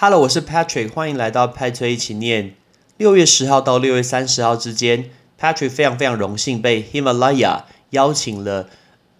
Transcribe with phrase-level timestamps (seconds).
[0.00, 2.54] Hello，我是 Patrick，欢迎来到派崔一起念。
[2.98, 8.68] 六月十号到六月三十号之间，Patrick 非常非常荣幸被 Himalaya 邀请了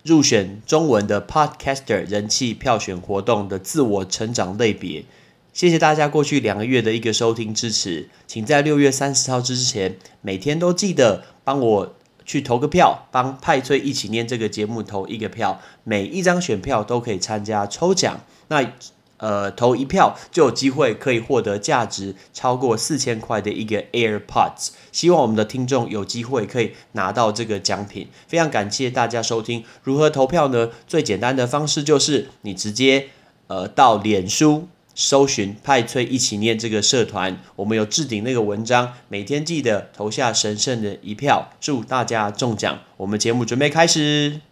[0.05, 5.05] 入选中文的 Podcaster 人气票选活动的自我成长类别。
[5.53, 18.21] 谢谢大家过去两个月的一个收听支持，请在六月三十号之前每天都记得帮我去投个票，帮派崔一起念这个节目投一个票，每一张选票都可以参加抽奖。
[18.47, 18.65] 那
[19.19, 24.71] 呃，投一票就有机会可以获得价值超过四千块的一个 AirPods。
[24.91, 28.09] 希望我们的听众有机会可以拿到这个奖品。
[28.27, 29.65] 非常感谢大家收听。
[29.83, 30.71] 如何投票呢？
[30.87, 33.09] 最简单的方式就是你直接
[33.49, 42.79] 呃到脸书搜寻派崔一起念这个社团，我们有置顶那个文章，每天记得投下神圣的一票，祝大家中奖。
[42.97, 44.48] 我们节目准备开始。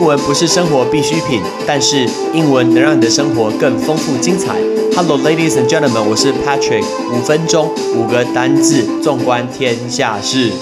[0.00, 4.54] 英文不是生活必需品，但是英文能让你的生活更丰富精彩。
[4.96, 6.82] Hello, ladies and gentlemen，我是 Patrick。
[7.12, 10.52] 五分钟，五个单字，纵观天下事。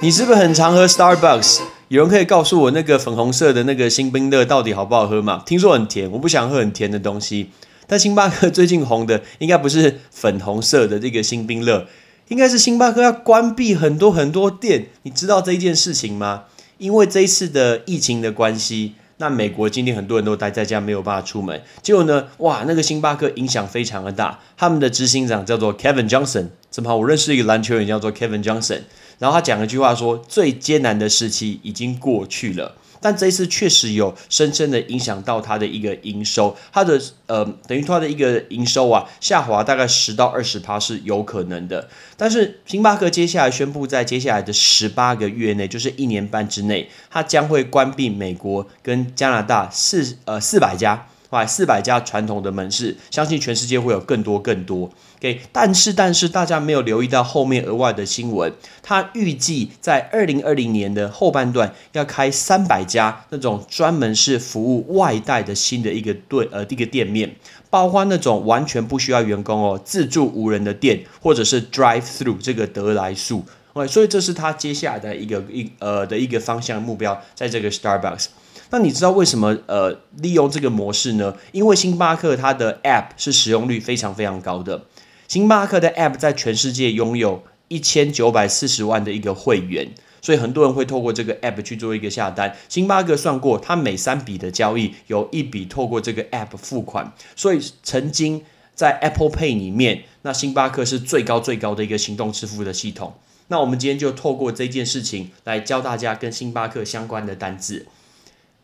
[0.00, 1.60] 你是不是很常喝 Starbucks？
[1.88, 5.42] 有人可以告诉我那个粉红色的那个新冰乐到底好不好喝吗？
[5.46, 7.48] 听说很甜，我不想喝很甜的东西。
[7.86, 11.86] 但星巴克最近红的应该不是粉红色的这个新冰乐，
[12.28, 14.88] 应该是星巴克要关闭很多很多店。
[15.04, 16.42] 你知道这一件事情吗？
[16.80, 21.62] 因为这一次的疫情的关系，那美国今天很多人都待在家，没有办法出门。
[21.82, 24.40] 结果呢，哇，那个星巴克影响非常的大。
[24.56, 26.96] 他们的执行长叫做 Kevin Johnson，怎么好？
[26.96, 28.80] 我认识一个篮球员叫做 Kevin Johnson，
[29.18, 41.88] 然后他讲了一句话说：“最艰难的时期已经过去了。”但这一次确实有深深的影响到它的一个营收，它的呃等于它的一个营收啊下滑大概十到二十趴是有可能的。
[42.16, 51.06] 但是星巴克接下来宣布，在接下来的十八个月内，就是一年半之内，它将会关闭美国跟加拿大四呃四百家。
[51.30, 54.90] 哇，四百家传统的门市，相信全世界会有更多更多。
[55.18, 58.52] OK，但是但是大家没有留意到后面额外的新闻，
[58.82, 67.36] 他预计在二零二零年的后半段要开三百家那种专门是服务外带的新的一个对呃一个店面，
[67.68, 73.44] 包括那种完全不需要员工哦，自助无人的店，或者是 drive through 这个得来速。
[73.74, 78.26] OK，所以这是他接下来的一个一呃的一个方向目标，在这个 Starbucks。
[78.70, 81.34] 那你知道为什么呃利用这个模式呢？
[81.52, 84.86] 因为星巴克它的 App 是使用率非常非常高的。
[85.26, 89.92] 星巴克的 App 在全世界拥有一千九百四十万的一个会员，
[90.22, 92.56] 所以很多人会透过这个 App 去做一个下单。
[92.68, 98.42] 星巴克算过，它每三笔的交易有一笔透过这个 App 付款，所以曾经
[98.74, 103.14] 在 Apple Pay 里面，那星巴克是最高最高的一个行动支付的系统。
[103.48, 107.86] 那我们今天就透过这件事情来教大家跟星巴克相关的单字。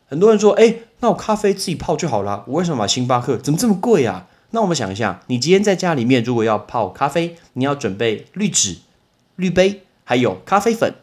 [0.09, 3.37] 很多人说：“哎，那我咖啡自己泡就好了，我为什么买星巴克？
[3.37, 8.77] 怎么这么贵啊？”那我们想一下，你今天在家里面如果要泡咖啡，你要准备滤纸、
[9.35, 10.93] 滤杯，还有咖啡粉，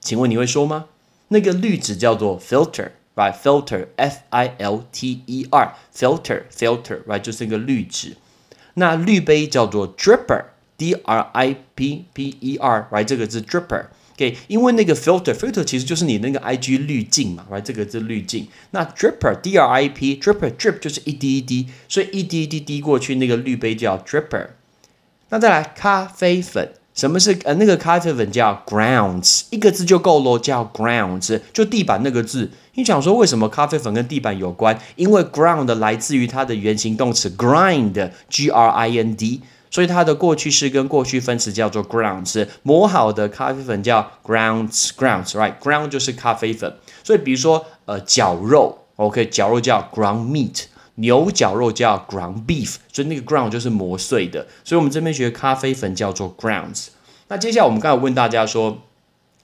[0.00, 0.86] 请问你会说吗？
[1.28, 7.18] 那个滤纸叫做 filter，right？filter，f i l t e r，filter，filter，right？
[7.20, 8.16] 就是一个滤纸。
[8.74, 13.04] 那滤杯叫做 dripper，d r i p p e r，right？
[13.04, 13.84] 这个是 dripper。
[14.16, 17.62] OK，因为那个 filter，filter 其实就是你那个 IG 滤镜嘛，right？
[17.62, 18.46] 这个是滤镜。
[18.70, 24.50] 那 dripper，D R I P，dripper，drip 就是一滴一滴，所以一滴一滴滴过去，那个滤杯叫 dripper。
[25.30, 32.52] 那再来咖啡粉，什么是呃那个咖啡粉叫 grounds，一个字就够咯，叫 grounds，就地板那个字。
[32.74, 34.78] 你想说为什么咖啡粉跟地板有关？
[34.94, 39.40] 因为 ground 来自于它的原形动词 grind，G R I N D。
[39.74, 46.76] 所以它的过去式跟过去分词叫做 grounds，磨好的咖啡粉叫 grounds，grounds，right？ground 就是咖啡粉。
[47.02, 54.46] 所以比如说，呃，绞肉，OK，绞肉叫 ground meat，牛绞肉叫 ground beef，所以那个 ground 就是磨碎的。
[54.62, 56.90] 所以我们这边学咖啡粉叫做 grounds。
[57.26, 58.82] 那接下来我们刚才问大家说，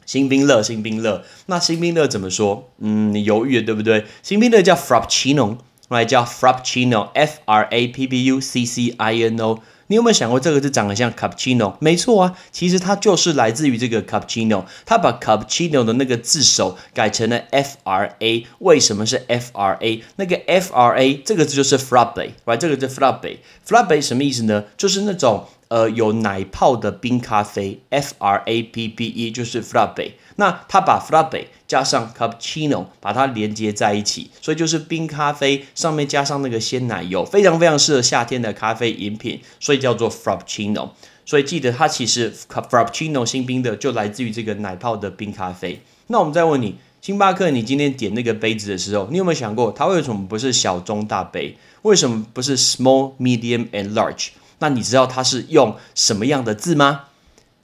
[0.07, 2.71] 新冰乐，新冰乐，那新冰乐怎么说？
[2.79, 4.07] 嗯，你犹豫了对不对？
[4.23, 5.57] 新冰乐叫 frappuccino，
[5.89, 9.59] 来叫 frappuccino，F R A P P U C C I N O。
[9.91, 11.75] 你有没有想过这个字长得像 cappuccino？
[11.81, 14.65] 没错啊，其实它就是来自于这个 cappuccino。
[14.87, 18.47] 它把 cappuccino 的那个字首改成了 f r a。
[18.61, 20.05] 为什么是 f r a？
[20.15, 22.57] 那个 f r a 这个字就是 frappe，right？
[22.57, 23.39] 这个字 frappe。
[23.67, 24.63] frappe 什么意思呢？
[24.77, 27.81] 就是那种呃有奶泡的冰咖啡。
[27.89, 30.13] f r a p p e 就是 frappe。
[30.37, 40.91] 那它把 frappe 加上 cappuccino 把它连接在一起，所以就是冰咖啡上面加上那个鲜奶油，非常非常适合夏天的咖啡饮品，所以叫做 frappuccino。
[41.27, 45.81] 所以记得它其实 Frappuccino 新冰的就来自于这个奶泡的冰咖啡。
[46.09, 51.57] 那我们再问你，星巴克你今天点那个杯子的时候，你有没有想过它为什么不是小中大杯？
[51.83, 54.31] 为什么不是 small、medium and large？
[54.61, 57.07] 那你知道它是用什么样的字吗？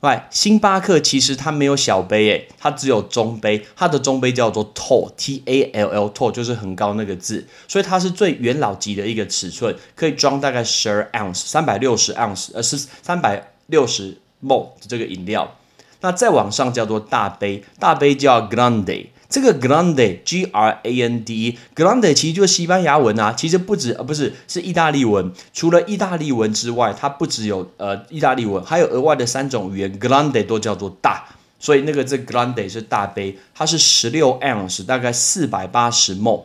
[0.01, 15.57] 喂，星巴克其实它没有小杯诶，它只有中杯，它的中杯叫做 tall，t a l l tall 就是很高那个字，所以它是最元老级的一个尺寸，可以装大概十二 ounce，三百六十 ounce，呃是三百六十 ml 这个饮料。
[16.03, 19.07] 那再往上叫做大杯，大杯叫 grande。
[19.37, 25.31] 这个 grande，G R A N D grande 其实就是西班牙文啊，其实不止，呃不是，是意大利文。
[25.53, 31.23] 除了意大利文之外，它不只有呃意大利文，还有额外的三种语言，grande 都叫做大。
[31.59, 36.45] 所以那个这 grande 是大杯，它是十六 ounce，大概四百八十 ml。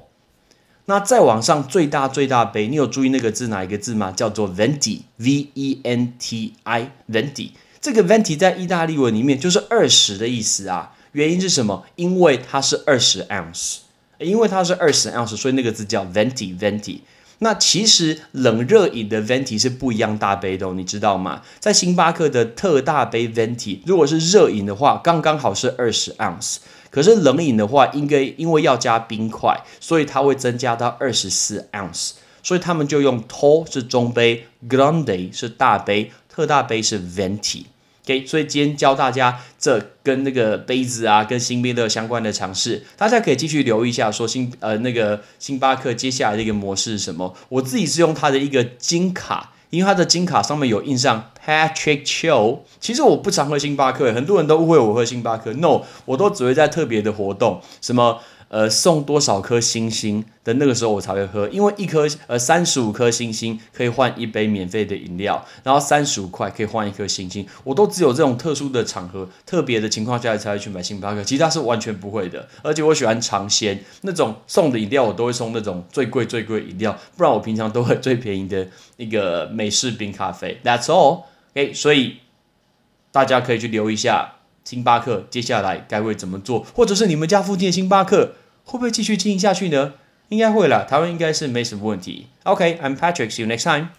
[0.88, 4.12] 那再往上最大最大杯，你有注意那个字哪一个字吗？
[4.12, 7.52] 叫做 venti，V E N T I，venti。
[7.80, 10.92] 这个 venti 在意大利文里面就是二十的意思啊。
[11.14, 11.86] 原因是什么？
[11.96, 13.78] 因为它是二十 ounce，
[14.20, 17.00] 因为它是二十 ounce，所以那个字叫 venti venti。
[17.40, 21.42] 那其实冷热饮的 venti 是不一样大杯的，哦你知道吗？
[21.60, 26.58] 在星巴克的特大杯 venti，如果是热饮的话，刚刚好是二十 ounce。
[26.92, 32.12] 可是冷饮的话，应该因为要加冰块，所以它会增加到二十四 ounce。
[32.44, 37.66] 所以他们就用 tall 是中杯，grande 是大杯，特大杯是 venti。
[38.26, 47.36] 所以今天教大家这跟那个杯子啊，跟新冰乐相关的尝试，大家可以继续留意一下，说星呃那个星巴克接下来的一个模式是什么？
[47.50, 52.60] 我自己是用它的一个金卡，因为它的金卡上面有印上 Patrick Cho。
[52.80, 58.20] 其实我不常喝星巴克，很多人都误会我喝星巴克，No，我都只会在特别的活动，什么。
[58.52, 72.46] 呃，送多少颗星星的那个时候我才会喝，因为一颗呃三十五颗星星可以换一杯免费的饮料，然后三十五块可以换一颗星星，我都只有这种特殊的场合、特别的情况下才会去买星巴克，其他是完全不会的。
[72.62, 80.60] 而且我喜欢尝鲜，那种送的饮料我都会送那种最贵最贵饮料，不然我平常都会最便宜的一个美式冰咖啡。
[80.62, 82.18] That's all，OK，所以
[83.14, 84.34] 大家可以去留意一下
[84.66, 88.34] 星巴克接下来该会怎么做，或者是你们家附近的星巴克。
[88.64, 89.94] 会不会继续经营下去呢？
[90.30, 92.28] 应该会了，台湾应该是没什么问题。
[92.44, 93.90] OK，I'm Patrick，see you next time。